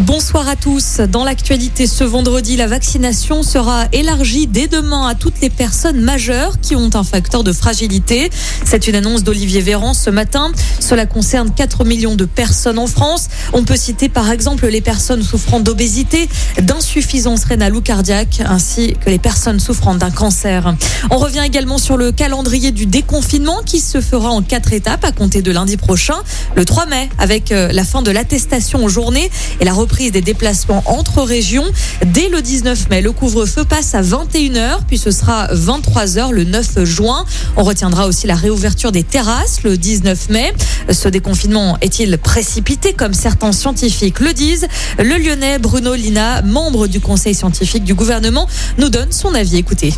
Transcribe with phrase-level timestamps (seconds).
[0.00, 1.00] Bonsoir à tous.
[1.10, 6.60] Dans l'actualité ce vendredi, la vaccination sera élargie dès demain à toutes les personnes majeures
[6.60, 8.28] qui ont un facteur de fragilité.
[8.66, 10.52] C'est une annonce d'Olivier Véran ce matin.
[10.80, 13.28] Cela concerne 4 millions de personnes en France.
[13.54, 16.28] On peut citer par exemple les personnes souffrant d'obésité,
[16.60, 20.74] d'insuffisance rénale ou cardiaque, ainsi que les personnes souffrant d'un cancer.
[21.10, 25.12] On revient également sur le calendrier du déconfinement qui se fera en quatre étapes à
[25.12, 26.16] compter de lundi prochain,
[26.54, 30.20] le 3 mai, avec euh, la fin de l'attestation aux journées et la reprise des
[30.20, 31.64] déplacements entre régions.
[32.04, 36.82] Dès le 19 mai, le couvre-feu passe à 21h, puis ce sera 23h le 9
[36.82, 37.24] juin.
[37.56, 40.52] On retiendra aussi la réouverture des terrasses le 19 mai.
[40.90, 44.66] Ce déconfinement est-il précipité comme certains scientifiques le disent?
[44.98, 49.58] Le lyonnais Bruno Lina, membre du conseil scientifique du gouvernement, nous donne son avis.
[49.58, 49.94] Écoutez.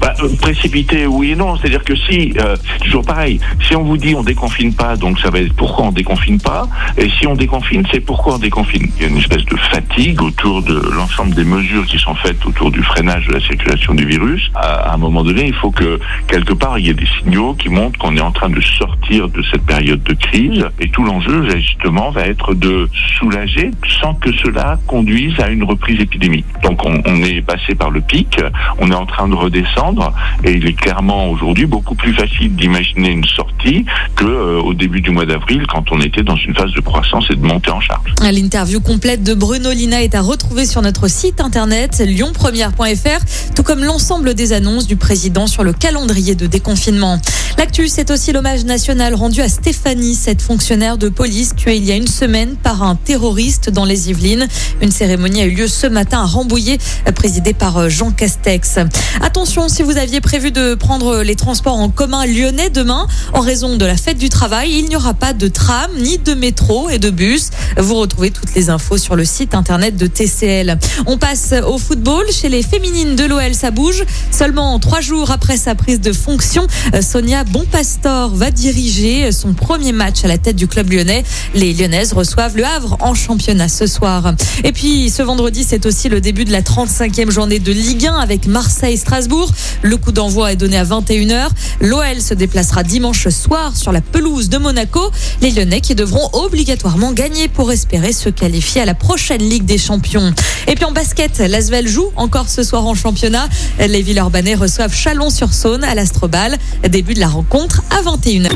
[0.00, 1.56] Bah, euh, précipité, oui et non.
[1.56, 3.38] C'est-à-dire que si, euh, toujours pareil.
[3.68, 6.68] Si on vous dit on déconfine pas, donc ça va être pourquoi on déconfine pas.
[6.96, 8.88] Et si on déconfine, c'est pourquoi on déconfine.
[8.96, 12.44] Il y a une espèce de fatigue autour de l'ensemble des mesures qui sont faites
[12.46, 14.50] autour du freinage de la circulation du virus.
[14.54, 17.68] À, un moment donné, il faut que quelque part il y ait des signaux qui
[17.68, 20.64] montrent qu'on est en train de sortir de cette période de crise.
[20.80, 26.00] Et tout l'enjeu, justement, va être de soulager sans que cela conduise à une reprise
[26.00, 26.46] épidémique.
[26.62, 28.38] Donc on, est passé par le pic,
[28.78, 30.12] on est en train de redescendre,
[30.44, 33.84] et il est clairement aujourd'hui beaucoup plus facile d'imaginer une sortie
[34.14, 37.26] que euh, au début du mois d'avril, quand on était dans une phase de croissance
[37.30, 38.14] et de montée en charge.
[38.22, 43.82] L'interview complète de Bruno Lina est à retrouver sur notre site internet lyonpremière.fr, tout comme
[43.82, 47.20] l'ensemble des annonces du président sur le calendrier de déconfinement.
[47.58, 51.90] L'actu, c'est aussi l'hommage national rendu à Stéphanie, cette fonctionnaire de police tuée il y
[51.90, 54.46] a une semaine par un terroriste dans les Yvelines.
[54.80, 56.78] Une cérémonie a eu lieu ce matin à Rambouillet,
[57.16, 58.78] présidée par Jean Castex.
[59.22, 63.76] Attention, si vous aviez prévu de prendre les transports en commun lyonnais demain, en raison
[63.76, 67.00] de la fête du travail, il n'y aura pas de tram, ni de métro et
[67.00, 67.50] de bus.
[67.76, 70.78] Vous retrouvez toutes les infos sur le site internet de TCL.
[71.06, 72.24] On passe au football.
[72.30, 74.04] Chez les féminines de l'OL, ça bouge.
[74.30, 76.64] Seulement trois jours après sa prise de fonction,
[77.00, 81.24] Sonia Bonpastor va diriger son premier match à la tête du club lyonnais.
[81.54, 84.34] Les Lyonnaises reçoivent le Havre en championnat ce soir.
[84.64, 88.16] Et puis ce vendredi, c'est aussi le début de la 35e journée de Ligue 1
[88.16, 89.50] avec Marseille-Strasbourg.
[89.82, 91.48] Le coup d'envoi est donné à 21h.
[91.80, 95.10] L'OL se déplacera dimanche soir sur la pelouse de Monaco.
[95.40, 99.78] Les Lyonnais qui devront obligatoirement gagner pour espérer se qualifier à la prochaine Ligue des
[99.78, 100.34] Champions.
[100.68, 103.48] Et puis en basket, l'Asvel joue encore ce soir en championnat.
[103.78, 106.58] Les Villeurbanais reçoivent Chalon-sur-Saône à l'Astrobal.
[106.88, 108.50] Début de la rencontre à 21h.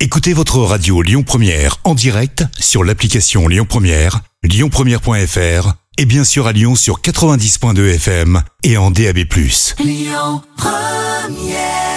[0.00, 6.46] Écoutez votre radio Lyon Première en direct sur l'application Lyon Première, lyonpremière.fr et bien sûr
[6.46, 9.18] à Lyon sur 90.2 FM et en DAB+.
[9.78, 11.91] Lyon Première